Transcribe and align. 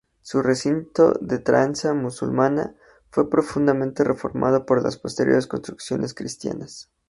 Su 0.23 0.41
recinto 0.41 1.13
de 1.21 1.37
traza 1.37 1.93
musulmana 1.93 2.73
fue 3.11 3.29
profundamente 3.29 4.03
reformado 4.03 4.65
por 4.65 4.81
las 4.81 4.97
posteriores 4.97 5.45
construcciones 5.45 6.15
cristianas. 6.15 6.89